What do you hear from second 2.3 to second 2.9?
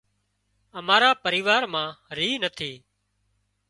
نٿِي